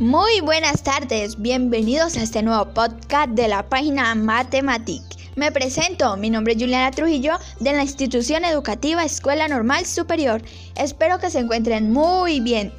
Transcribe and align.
Muy 0.00 0.40
buenas 0.40 0.82
tardes, 0.82 1.40
bienvenidos 1.40 2.16
a 2.16 2.22
este 2.24 2.42
nuevo 2.42 2.74
podcast 2.74 3.30
de 3.30 3.46
la 3.46 3.68
página 3.68 4.12
Matematic. 4.16 5.02
Me 5.36 5.52
presento, 5.52 6.16
mi 6.16 6.30
nombre 6.30 6.54
es 6.54 6.58
Juliana 6.60 6.90
Trujillo 6.90 7.34
de 7.60 7.72
la 7.72 7.82
institución 7.82 8.44
educativa 8.44 9.04
Escuela 9.04 9.46
Normal 9.46 9.86
Superior. 9.86 10.42
Espero 10.74 11.20
que 11.20 11.30
se 11.30 11.38
encuentren 11.38 11.92
muy 11.92 12.40
bien. 12.40 12.72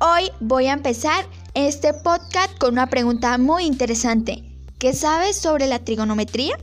Hoy 0.00 0.32
voy 0.40 0.66
a 0.66 0.72
empezar 0.72 1.26
este 1.54 1.94
podcast 1.94 2.58
con 2.58 2.72
una 2.72 2.88
pregunta 2.88 3.38
muy 3.38 3.66
interesante. 3.66 4.42
¿Qué 4.80 4.94
sabes 4.94 5.36
sobre 5.36 5.68
la 5.68 5.78
trigonometría? 5.78 6.56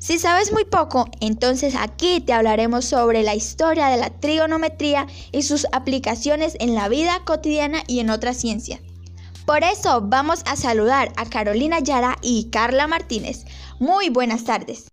Si 0.00 0.20
sabes 0.20 0.52
muy 0.52 0.64
poco, 0.64 1.06
entonces 1.20 1.74
aquí 1.76 2.20
te 2.20 2.32
hablaremos 2.32 2.84
sobre 2.84 3.24
la 3.24 3.34
historia 3.34 3.88
de 3.88 3.96
la 3.96 4.10
trigonometría 4.10 5.08
y 5.32 5.42
sus 5.42 5.66
aplicaciones 5.72 6.56
en 6.60 6.76
la 6.76 6.88
vida 6.88 7.22
cotidiana 7.24 7.82
y 7.88 7.98
en 7.98 8.10
otras 8.10 8.36
ciencias. 8.36 8.80
Por 9.44 9.64
eso 9.64 10.00
vamos 10.02 10.42
a 10.46 10.54
saludar 10.54 11.12
a 11.16 11.26
Carolina 11.26 11.80
Yara 11.80 12.16
y 12.22 12.48
Carla 12.50 12.86
Martínez. 12.86 13.44
Muy 13.80 14.08
buenas 14.08 14.44
tardes. 14.44 14.88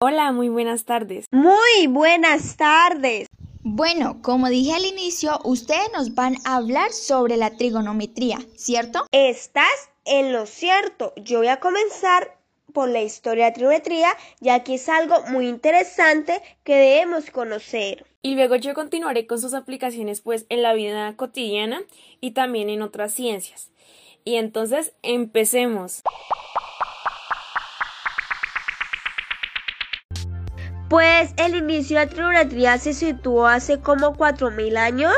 Hola, 0.00 0.32
muy 0.32 0.48
buenas 0.48 0.84
tardes. 0.84 1.26
Muy 1.30 1.86
buenas 1.86 2.56
tardes. 2.56 3.28
Bueno, 3.62 4.20
como 4.20 4.48
dije 4.48 4.72
al 4.72 4.84
inicio, 4.84 5.38
ustedes 5.44 5.92
nos 5.92 6.14
van 6.14 6.36
a 6.44 6.56
hablar 6.56 6.90
sobre 6.90 7.36
la 7.36 7.50
trigonometría, 7.50 8.38
¿cierto? 8.56 9.04
Estás 9.12 9.90
en 10.06 10.32
lo 10.32 10.46
cierto. 10.46 11.12
Yo 11.16 11.38
voy 11.38 11.48
a 11.48 11.60
comenzar 11.60 12.39
por 12.70 12.88
la 12.88 13.02
historia 13.02 13.46
de 13.46 13.52
trigonometría, 13.52 14.08
ya 14.40 14.64
que 14.64 14.74
es 14.74 14.88
algo 14.88 15.22
muy 15.28 15.48
interesante 15.48 16.40
que 16.64 16.74
debemos 16.74 17.30
conocer. 17.30 18.06
Y 18.22 18.34
luego 18.34 18.56
yo 18.56 18.74
continuaré 18.74 19.26
con 19.26 19.40
sus 19.40 19.54
aplicaciones 19.54 20.20
pues 20.20 20.46
en 20.48 20.62
la 20.62 20.74
vida 20.74 21.14
cotidiana 21.16 21.82
y 22.20 22.32
también 22.32 22.68
en 22.68 22.82
otras 22.82 23.14
ciencias. 23.14 23.70
Y 24.24 24.36
entonces 24.36 24.92
empecemos. 25.02 26.02
Pues 30.90 31.30
el 31.36 31.54
inicio 31.54 32.00
de 32.00 32.06
la 32.06 32.10
trigonometría 32.10 32.76
se 32.78 32.94
situó 32.94 33.46
hace 33.46 33.78
como 33.78 34.16
4.000 34.16 34.76
años 34.76 35.14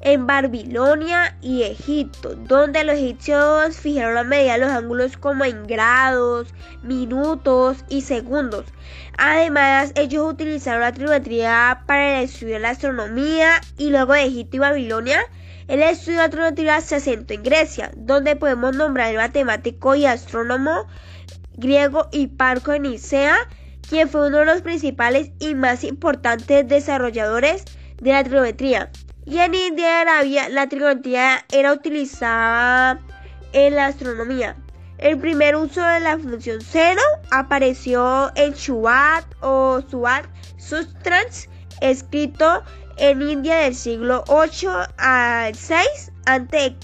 en 0.00 0.26
Babilonia 0.26 1.38
y 1.40 1.62
Egipto, 1.62 2.34
donde 2.34 2.82
los 2.82 2.96
egipcios 2.96 3.76
fijaron 3.76 4.16
la 4.16 4.24
medida 4.24 4.54
de 4.54 4.58
los 4.58 4.72
ángulos 4.72 5.16
como 5.16 5.44
en 5.44 5.64
grados, 5.68 6.52
minutos 6.82 7.84
y 7.88 8.00
segundos. 8.00 8.64
Además, 9.16 9.92
ellos 9.94 10.28
utilizaron 10.28 10.80
la 10.80 10.92
trigonometría 10.92 11.84
para 11.86 12.18
el 12.18 12.24
estudio 12.24 12.54
de 12.54 12.60
la 12.60 12.70
astronomía 12.70 13.60
y 13.78 13.90
luego 13.90 14.14
de 14.14 14.24
Egipto 14.24 14.56
y 14.56 14.58
Babilonia. 14.58 15.20
El 15.68 15.84
estudio 15.84 16.18
de 16.18 16.24
la 16.24 16.30
trigonometría 16.30 16.80
se 16.80 16.96
asentó 16.96 17.32
en 17.32 17.44
Grecia, 17.44 17.92
donde 17.94 18.34
podemos 18.34 18.74
nombrar 18.74 19.10
al 19.10 19.18
matemático 19.18 19.94
y 19.94 20.04
astrónomo 20.04 20.88
griego 21.54 22.08
Hiparco 22.10 22.72
de 22.72 22.80
Nicea, 22.80 23.36
quien 23.88 24.08
fue 24.08 24.28
uno 24.28 24.38
de 24.38 24.46
los 24.46 24.62
principales 24.62 25.30
y 25.38 25.54
más 25.54 25.84
importantes 25.84 26.66
desarrolladores 26.66 27.64
de 28.00 28.12
la 28.12 28.24
trigonometría. 28.24 28.90
Y 29.24 29.38
en 29.38 29.54
India 29.54 29.86
y 29.86 30.02
Arabia 30.02 30.48
la 30.48 30.68
trigonometría 30.68 31.44
era 31.52 31.72
utilizada 31.72 33.00
en 33.52 33.76
la 33.76 33.86
astronomía. 33.86 34.56
El 34.98 35.18
primer 35.18 35.56
uso 35.56 35.82
de 35.82 36.00
la 36.00 36.16
función 36.16 36.60
cero 36.60 37.02
apareció 37.30 38.30
en 38.36 38.52
Shubat 38.52 39.24
o 39.40 39.82
Suat 39.90 40.26
Sustrans, 40.58 41.48
escrito 41.80 42.62
en 42.98 43.20
India 43.20 43.56
del 43.56 43.74
siglo 43.74 44.22
8 44.28 44.70
al 44.98 45.54
6 45.54 46.12
a.C. 46.26 46.76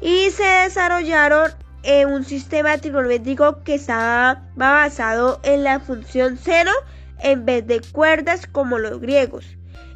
Y 0.00 0.30
se 0.30 0.44
desarrollaron 0.44 1.50
en 1.82 2.08
un 2.08 2.24
sistema 2.24 2.78
trigonométrico 2.78 3.62
que 3.62 3.74
estaba 3.74 4.42
basado 4.56 5.40
en 5.42 5.64
la 5.64 5.80
función 5.80 6.38
cero 6.42 6.70
en 7.18 7.44
vez 7.44 7.66
de 7.66 7.80
cuerdas 7.80 8.46
como 8.46 8.78
los 8.78 9.00
griegos. 9.00 9.46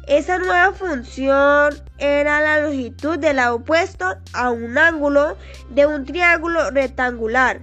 Esa 0.07 0.37
nueva 0.37 0.71
función 0.73 1.73
era 1.97 2.39
la 2.39 2.59
longitud 2.59 3.17
del 3.17 3.37
lado 3.37 3.55
opuesto 3.55 4.15
a 4.33 4.51
un 4.51 4.77
ángulo 4.77 5.35
de 5.71 5.87
un 5.87 6.05
triángulo 6.05 6.69
rectangular 6.69 7.61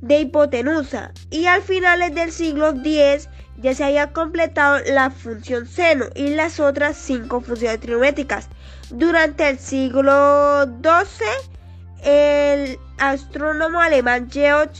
de 0.00 0.20
hipotenusa 0.20 1.12
y 1.30 1.46
al 1.46 1.62
finales 1.62 2.14
del 2.14 2.32
siglo 2.32 2.70
X 2.70 3.28
ya 3.58 3.74
se 3.74 3.84
había 3.84 4.12
completado 4.12 4.78
la 4.86 5.10
función 5.10 5.66
seno 5.66 6.06
y 6.14 6.28
las 6.28 6.58
otras 6.58 6.96
cinco 6.96 7.40
funciones 7.40 7.80
trigonométricas. 7.80 8.48
Durante 8.90 9.48
el 9.48 9.58
siglo 9.58 10.64
XII, 10.64 11.53
el 12.04 12.78
astrónomo 12.98 13.80
alemán 13.80 14.28
Georg 14.30 14.70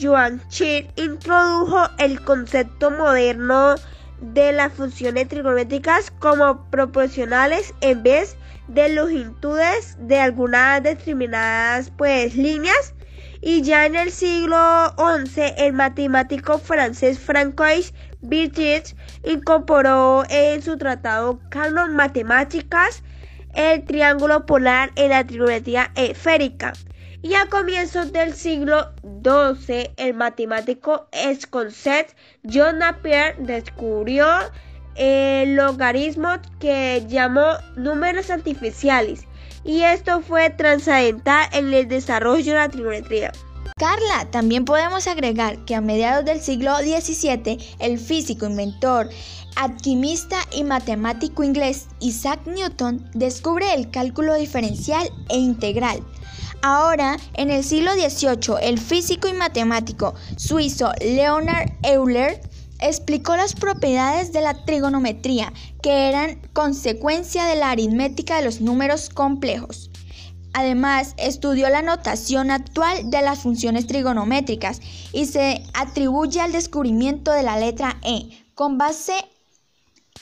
Johann 0.00 0.42
Schild 0.50 0.90
introdujo 0.96 1.88
el 1.98 2.20
concepto 2.22 2.90
moderno 2.90 3.76
de 4.20 4.52
las 4.52 4.72
funciones 4.72 5.28
trigonométricas 5.28 6.10
como 6.10 6.70
proporcionales 6.70 7.74
en 7.80 8.02
vez 8.02 8.36
de 8.68 8.90
longitudes 8.90 9.96
de 10.00 10.20
algunas 10.20 10.82
determinadas 10.82 11.90
pues 11.96 12.34
líneas. 12.34 12.94
Y 13.40 13.62
ya 13.62 13.86
en 13.86 13.96
el 13.96 14.10
siglo 14.10 14.94
XI 14.96 15.54
el 15.58 15.72
matemático 15.72 16.58
francés 16.58 17.18
Francois 17.18 17.94
Birchich 18.20 18.96
incorporó 19.24 20.24
en 20.28 20.62
su 20.62 20.76
tratado 20.76 21.38
Canon 21.50 21.94
Matemáticas 21.94 23.02
el 23.56 23.84
triángulo 23.84 24.46
polar 24.46 24.92
en 24.96 25.10
la 25.10 25.24
trigonometría 25.24 25.90
esférica 25.96 26.74
y 27.22 27.34
a 27.34 27.46
comienzos 27.46 28.12
del 28.12 28.34
siglo 28.34 28.92
XII 29.24 29.90
el 29.96 30.14
matemático 30.14 31.08
Esconcet 31.10 32.14
John 32.44 32.78
Napier 32.78 33.36
descubrió 33.38 34.26
el 34.94 35.56
logaritmo 35.56 36.28
que 36.60 37.04
llamó 37.08 37.54
números 37.76 38.30
artificiales 38.30 39.26
y 39.64 39.82
esto 39.82 40.20
fue 40.20 40.50
trascendental 40.50 41.48
en 41.52 41.72
el 41.72 41.88
desarrollo 41.88 42.52
de 42.52 42.58
la 42.58 42.68
trigonometría. 42.68 43.32
Carla, 43.78 44.30
también 44.30 44.64
podemos 44.64 45.06
agregar 45.06 45.66
que 45.66 45.74
a 45.74 45.82
mediados 45.82 46.24
del 46.24 46.40
siglo 46.40 46.78
XVII 46.78 47.58
el 47.78 47.98
físico, 47.98 48.46
inventor, 48.46 49.10
alquimista 49.54 50.38
y 50.50 50.64
matemático 50.64 51.44
inglés 51.44 51.88
Isaac 52.00 52.40
Newton 52.46 53.06
descubre 53.12 53.74
el 53.74 53.90
cálculo 53.90 54.34
diferencial 54.34 55.10
e 55.28 55.36
integral 55.36 56.02
Ahora, 56.62 57.18
en 57.34 57.50
el 57.50 57.62
siglo 57.62 57.92
XVIII, 57.92 58.56
el 58.62 58.78
físico 58.78 59.28
y 59.28 59.34
matemático 59.34 60.14
suizo 60.36 60.92
Leonard 61.02 61.70
Euler 61.82 62.40
explicó 62.80 63.36
las 63.36 63.54
propiedades 63.54 64.32
de 64.32 64.40
la 64.40 64.64
trigonometría, 64.64 65.52
que 65.82 66.08
eran 66.08 66.40
consecuencia 66.54 67.44
de 67.44 67.56
la 67.56 67.72
aritmética 67.72 68.36
de 68.36 68.44
los 68.44 68.62
números 68.62 69.10
complejos. 69.10 69.85
Además, 70.58 71.12
estudió 71.18 71.68
la 71.68 71.82
notación 71.82 72.50
actual 72.50 73.10
de 73.10 73.20
las 73.20 73.40
funciones 73.40 73.86
trigonométricas 73.86 74.80
y 75.12 75.26
se 75.26 75.62
atribuye 75.74 76.40
al 76.40 76.52
descubrimiento 76.52 77.30
de 77.30 77.42
la 77.42 77.58
letra 77.58 77.98
E 78.02 78.30
con 78.54 78.78
base 78.78 79.12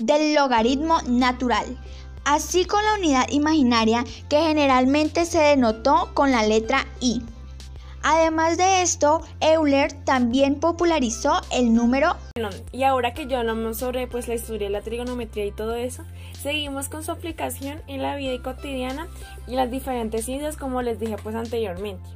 del 0.00 0.34
logaritmo 0.34 1.00
natural 1.02 1.78
así 2.24 2.64
con 2.64 2.82
la 2.84 2.94
unidad 2.94 3.28
imaginaria 3.30 4.04
que 4.28 4.40
generalmente 4.40 5.24
se 5.24 5.38
denotó 5.38 6.10
con 6.14 6.32
la 6.32 6.42
letra 6.42 6.86
I. 7.00 7.22
Además 8.06 8.58
de 8.58 8.82
esto, 8.82 9.22
Euler 9.40 9.90
también 10.04 10.60
popularizó 10.60 11.40
el 11.50 11.72
número. 11.72 12.14
y 12.70 12.82
ahora 12.82 13.14
que 13.14 13.26
ya 13.26 13.40
hablamos 13.40 13.78
sobre 13.78 14.06
pues, 14.06 14.28
la 14.28 14.34
historia 14.34 14.66
de 14.66 14.72
la 14.72 14.82
trigonometría 14.82 15.46
y 15.46 15.52
todo 15.52 15.74
eso, 15.74 16.04
seguimos 16.38 16.90
con 16.90 17.02
su 17.02 17.12
aplicación 17.12 17.80
en 17.86 18.02
la 18.02 18.14
vida 18.16 18.42
cotidiana 18.42 19.08
y 19.46 19.54
las 19.54 19.70
diferentes 19.70 20.26
ciencias 20.26 20.58
como 20.58 20.82
les 20.82 21.00
dije 21.00 21.16
pues 21.22 21.34
anteriormente. 21.34 22.06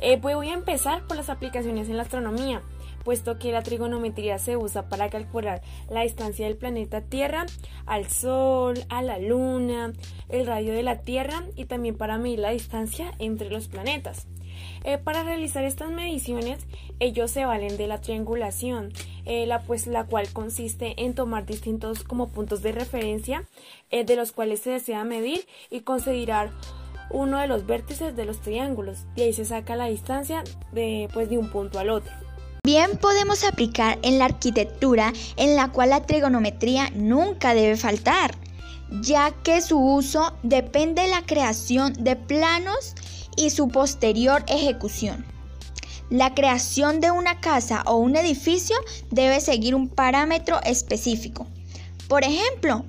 Eh, 0.00 0.18
pues 0.20 0.34
voy 0.34 0.48
a 0.48 0.54
empezar 0.54 1.06
por 1.06 1.16
las 1.16 1.30
aplicaciones 1.30 1.88
en 1.88 1.96
la 1.96 2.02
astronomía 2.02 2.62
puesto 3.04 3.38
que 3.38 3.52
la 3.52 3.62
trigonometría 3.62 4.38
se 4.38 4.56
usa 4.56 4.88
para 4.88 5.10
calcular 5.10 5.62
la 5.90 6.02
distancia 6.02 6.46
del 6.46 6.56
planeta 6.56 7.00
Tierra 7.02 7.46
al 7.86 8.08
Sol, 8.08 8.84
a 8.88 9.02
la 9.02 9.18
Luna, 9.18 9.92
el 10.28 10.46
radio 10.46 10.72
de 10.72 10.82
la 10.82 11.00
Tierra 11.00 11.44
y 11.56 11.66
también 11.66 11.96
para 11.96 12.18
medir 12.18 12.38
la 12.38 12.50
distancia 12.50 13.12
entre 13.18 13.50
los 13.50 13.68
planetas. 13.68 14.26
Eh, 14.84 14.98
para 14.98 15.22
realizar 15.22 15.64
estas 15.64 15.90
mediciones, 15.90 16.66
ellos 16.98 17.30
se 17.30 17.44
valen 17.44 17.76
de 17.76 17.86
la 17.86 18.00
triangulación, 18.00 18.92
eh, 19.24 19.46
la, 19.46 19.62
pues, 19.62 19.86
la 19.86 20.04
cual 20.04 20.32
consiste 20.32 20.94
en 21.04 21.14
tomar 21.14 21.46
distintos 21.46 22.02
como 22.02 22.28
puntos 22.28 22.62
de 22.62 22.72
referencia 22.72 23.44
eh, 23.90 24.04
de 24.04 24.16
los 24.16 24.32
cuales 24.32 24.60
se 24.60 24.70
desea 24.70 25.04
medir 25.04 25.46
y 25.70 25.80
considerar 25.80 26.50
uno 27.10 27.38
de 27.38 27.46
los 27.46 27.66
vértices 27.66 28.16
de 28.16 28.24
los 28.24 28.40
triángulos. 28.40 29.06
Y 29.16 29.22
ahí 29.22 29.32
se 29.32 29.44
saca 29.44 29.76
la 29.76 29.86
distancia 29.86 30.42
de, 30.72 31.08
pues, 31.12 31.28
de 31.28 31.38
un 31.38 31.50
punto 31.50 31.78
al 31.78 31.90
otro. 31.90 32.12
Bien 32.64 32.96
podemos 32.96 33.42
aplicar 33.42 33.98
en 34.02 34.20
la 34.20 34.26
arquitectura 34.26 35.12
en 35.36 35.56
la 35.56 35.72
cual 35.72 35.90
la 35.90 36.06
trigonometría 36.06 36.90
nunca 36.94 37.54
debe 37.54 37.76
faltar, 37.76 38.36
ya 39.00 39.32
que 39.42 39.60
su 39.60 39.80
uso 39.80 40.32
depende 40.44 41.02
de 41.02 41.08
la 41.08 41.22
creación 41.26 41.92
de 41.94 42.14
planos 42.14 42.94
y 43.36 43.50
su 43.50 43.66
posterior 43.66 44.44
ejecución. 44.46 45.26
La 46.08 46.34
creación 46.34 47.00
de 47.00 47.10
una 47.10 47.40
casa 47.40 47.82
o 47.84 47.96
un 47.96 48.14
edificio 48.14 48.76
debe 49.10 49.40
seguir 49.40 49.74
un 49.74 49.88
parámetro 49.88 50.60
específico. 50.62 51.48
Por 52.06 52.22
ejemplo, 52.22 52.84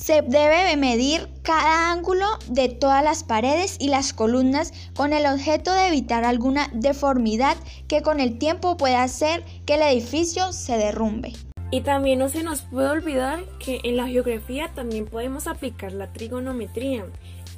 se 0.00 0.22
debe 0.22 0.76
medir 0.76 1.28
cada 1.42 1.92
ángulo 1.92 2.26
de 2.48 2.68
todas 2.68 3.04
las 3.04 3.22
paredes 3.22 3.76
y 3.78 3.88
las 3.88 4.14
columnas 4.14 4.72
con 4.94 5.12
el 5.12 5.26
objeto 5.26 5.72
de 5.74 5.88
evitar 5.88 6.24
alguna 6.24 6.70
deformidad 6.72 7.56
que 7.86 8.00
con 8.00 8.18
el 8.18 8.38
tiempo 8.38 8.78
pueda 8.78 9.02
hacer 9.02 9.44
que 9.66 9.74
el 9.74 9.82
edificio 9.82 10.52
se 10.52 10.78
derrumbe. 10.78 11.34
Y 11.70 11.82
también 11.82 12.18
no 12.18 12.28
se 12.28 12.42
nos 12.42 12.62
puede 12.62 12.88
olvidar 12.88 13.44
que 13.64 13.80
en 13.84 13.96
la 13.96 14.08
geografía 14.08 14.70
también 14.74 15.06
podemos 15.06 15.46
aplicar 15.46 15.92
la 15.92 16.12
trigonometría, 16.12 17.04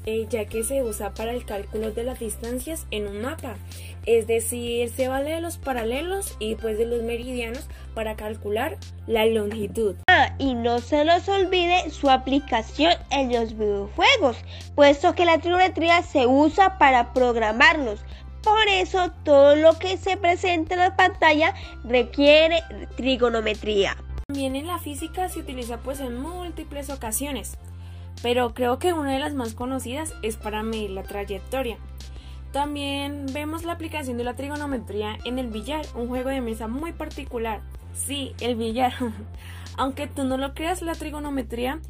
eh, 0.06 0.26
ya 0.28 0.46
que 0.46 0.64
se 0.64 0.82
usa 0.82 1.14
para 1.14 1.32
el 1.32 1.44
cálculo 1.44 1.92
de 1.92 2.04
las 2.04 2.20
distancias 2.20 2.86
en 2.90 3.06
un 3.06 3.22
mapa. 3.22 3.56
Es 4.04 4.26
decir, 4.26 4.90
se 4.90 5.08
vale 5.08 5.30
de 5.30 5.40
los 5.40 5.58
paralelos 5.58 6.36
y 6.38 6.56
pues 6.56 6.76
de 6.78 6.86
los 6.86 7.02
meridianos 7.02 7.68
para 7.94 8.16
calcular 8.16 8.78
la 9.06 9.26
longitud. 9.26 9.96
Ah, 10.08 10.34
y 10.38 10.54
no 10.54 10.80
se 10.80 11.04
nos 11.04 11.28
olvide 11.28 11.90
su 11.90 12.10
aplicación 12.10 12.94
en 13.10 13.32
los 13.32 13.56
videojuegos, 13.56 14.36
puesto 14.74 15.14
que 15.14 15.24
la 15.24 15.38
trigonometría 15.38 16.02
se 16.02 16.26
usa 16.26 16.78
para 16.78 17.12
programarlos. 17.12 18.00
Por 18.42 18.68
eso 18.68 19.12
todo 19.22 19.54
lo 19.54 19.78
que 19.78 19.96
se 19.96 20.16
presenta 20.16 20.74
en 20.74 20.80
la 20.80 20.96
pantalla 20.96 21.54
requiere 21.84 22.62
trigonometría. 22.96 23.96
También 24.26 24.56
en 24.56 24.66
la 24.66 24.78
física 24.78 25.28
se 25.28 25.40
utiliza 25.40 25.78
pues 25.78 26.00
en 26.00 26.20
múltiples 26.20 26.90
ocasiones, 26.90 27.56
pero 28.20 28.54
creo 28.54 28.78
que 28.78 28.92
una 28.92 29.12
de 29.12 29.18
las 29.18 29.34
más 29.34 29.54
conocidas 29.54 30.14
es 30.22 30.36
para 30.36 30.62
medir 30.62 30.90
la 30.90 31.02
trayectoria. 31.02 31.78
También 32.52 33.26
vemos 33.32 33.64
la 33.64 33.72
aplicación 33.72 34.18
de 34.18 34.24
la 34.24 34.34
trigonometría 34.34 35.18
en 35.24 35.38
el 35.38 35.48
billar, 35.48 35.86
un 35.94 36.08
juego 36.08 36.28
de 36.28 36.40
mesa 36.40 36.68
muy 36.68 36.92
particular. 36.92 37.62
Sí, 37.94 38.34
el 38.40 38.56
billar. 38.56 38.92
Aunque 39.78 40.06
tú 40.06 40.24
no 40.24 40.36
lo 40.36 40.52
creas, 40.52 40.82
la 40.82 40.94
trigonometría 40.94 41.80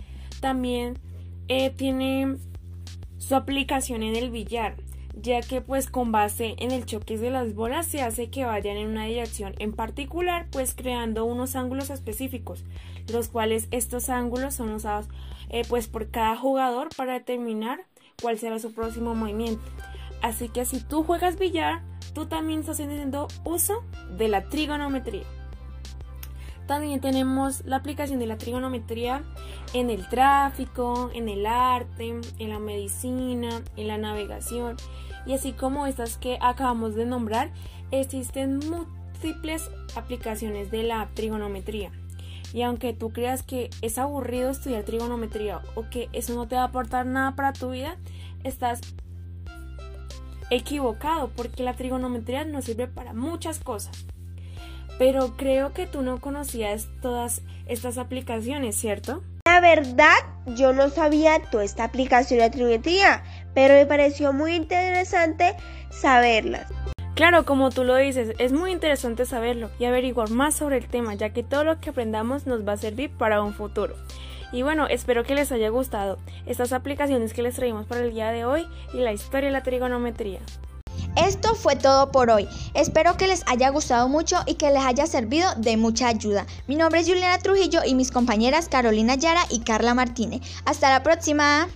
también 0.41 0.99
eh, 1.49 1.71
tiene 1.71 2.37
su 3.19 3.35
aplicación 3.35 4.03
en 4.03 4.15
el 4.15 4.31
billar 4.31 4.77
ya 5.15 5.41
que 5.41 5.61
pues 5.61 5.89
con 5.89 6.13
base 6.13 6.55
en 6.59 6.71
el 6.71 6.87
choque 6.87 7.19
de 7.19 7.31
las 7.31 7.55
bolas 7.55 7.87
se 7.87 8.03
hace 8.03 8.31
que 8.31 8.45
vayan 8.45 8.77
en 8.77 8.89
una 8.89 9.05
dirección 9.05 9.55
en 9.59 9.73
particular, 9.73 10.47
pues 10.51 10.75
creando 10.75 11.25
unos 11.25 11.55
ángulos 11.57 11.91
específicos, 11.91 12.65
los 13.13 13.29
cuales 13.29 13.69
estos 13.71 14.09
ángulos 14.09 14.55
son 14.55 14.73
usados 14.73 15.09
eh, 15.51 15.63
pues 15.69 15.87
por 15.87 16.11
cada 16.11 16.37
jugador 16.37 16.89
para 16.97 17.15
determinar 17.15 17.85
cuál 18.21 18.39
será 18.39 18.59
su 18.59 18.73
próximo 18.73 19.15
movimiento. 19.15 19.63
Así 20.23 20.49
que 20.49 20.65
si 20.65 20.81
tú 20.81 21.03
juegas 21.03 21.39
billar, 21.39 21.83
tú 22.15 22.27
también 22.27 22.61
estás 22.61 22.81
haciendo 22.81 23.29
uso 23.45 23.85
de 24.17 24.29
la 24.29 24.49
trigonometría. 24.49 25.25
También 26.67 27.01
tenemos 27.01 27.65
la 27.65 27.77
aplicación 27.77 28.19
de 28.19 28.27
la 28.27 28.39
trigonometría 28.39 29.23
en 29.75 29.91
el 29.91 30.09
tráfico, 30.09 31.11
en 31.13 31.29
el 31.29 31.47
arte, 31.47 32.21
en 32.39 32.49
la 32.49 32.59
medicina, 32.59 33.63
en 33.77 33.89
la 33.89 33.99
navegación 33.99 34.77
y 35.27 35.35
así 35.35 35.53
como 35.53 35.87
estas 35.87 36.17
que 36.17 36.39
acabamos 36.41 36.95
de 36.95 37.07
nombrar, 37.07 37.51
existen 37.91 38.59
múltiples 38.59 39.71
aplicaciones 39.95 40.71
de 40.71 40.83
la 40.83 41.09
trigonometría. 41.15 41.93
Y 42.53 42.63
aunque 42.63 42.93
tú 42.93 43.13
creas 43.13 43.43
que 43.43 43.71
es 43.81 43.99
aburrido 43.99 44.51
estudiar 44.51 44.85
trigonometría 44.85 45.63
o 45.75 45.89
que 45.89 46.09
eso 46.13 46.35
no 46.35 46.49
te 46.49 46.57
va 46.57 46.63
a 46.63 46.67
aportar 46.67 47.07
nada 47.07 47.35
para 47.35 47.53
tu 47.53 47.71
vida, 47.71 47.97
estás 48.45 48.81
equivocado 50.51 51.31
porque 51.35 51.63
la 51.63 51.75
trigonometría 51.75 52.45
nos 52.45 52.67
sirve 52.67 52.89
para 52.89 53.15
muchas 53.15 53.59
cosas. 53.59 54.07
Pero 54.99 55.37
creo 55.37 55.73
que 55.73 55.87
tú 55.87 56.03
no 56.03 56.21
conocías 56.21 56.89
todas 57.01 57.43
estas 57.67 57.99
aplicaciones, 57.99 58.77
¿cierto? 58.77 59.23
La 59.47 59.61
verdad, 59.61 60.17
yo 60.47 60.73
no 60.73 60.89
sabía 60.89 61.41
toda 61.51 61.65
esta 61.65 61.85
aplicación 61.85 62.41
de 62.41 62.51
trigonometría, 62.51 63.23
pero 63.55 63.75
me 63.75 63.87
pareció 63.87 64.33
muy 64.33 64.55
interesante 64.55 65.57
saberlas. 65.91 66.67
Claro, 67.15 67.45
como 67.45 67.71
tú 67.71 67.85
lo 67.85 67.97
dices, 67.97 68.35
es 68.39 68.53
muy 68.53 68.73
interesante 68.73 69.27
saberlo 69.27 69.71
y 69.79 69.85
averiguar 69.85 70.31
más 70.31 70.55
sobre 70.55 70.79
el 70.79 70.87
tema, 70.87 71.15
ya 71.15 71.31
que 71.31 71.43
todo 71.43 71.65
lo 71.65 71.79
que 71.81 71.91
aprendamos 71.91 72.47
nos 72.47 72.67
va 72.67 72.73
a 72.73 72.79
servir 72.79 73.11
para 73.11 73.43
un 73.43 73.53
futuro. 73.53 73.95
Y 74.53 74.63
bueno, 74.63 74.87
espero 74.87 75.25
que 75.25 75.35
les 75.35 75.53
haya 75.53 75.69
gustado 75.69 76.19
estas 76.47 76.73
aplicaciones 76.73 77.33
que 77.33 77.43
les 77.43 77.55
traímos 77.55 77.87
para 77.87 78.03
el 78.03 78.13
día 78.13 78.31
de 78.31 78.45
hoy 78.45 78.67
y 78.95 78.99
la 78.99 79.13
historia 79.13 79.49
de 79.49 79.53
la 79.53 79.63
trigonometría. 79.63 80.41
Esto 81.17 81.55
fue 81.55 81.77
todo 81.77 82.11
por 82.11 82.31
hoy. 82.31 82.49
Espero 82.75 83.17
que 83.17 83.27
les 83.27 83.43
haya 83.47 83.69
gustado 83.69 84.09
mucho 84.09 84.37
y 84.47 84.55
que 84.55 84.71
les 84.71 84.83
haya 84.83 85.07
servido 85.07 85.49
de 85.57 85.77
mucha 85.77 86.09
ayuda. 86.09 86.47
Mi 86.67 86.77
nombre 86.77 87.01
es 87.01 87.09
Juliana 87.09 87.39
Trujillo 87.39 87.81
y 87.85 87.95
mis 87.95 88.11
compañeras 88.11 88.69
Carolina 88.69 89.15
Yara 89.15 89.43
y 89.51 89.61
Carla 89.61 89.93
Martínez. 89.95 90.41
Hasta 90.65 90.91
la 90.91 91.03
próxima. 91.03 91.69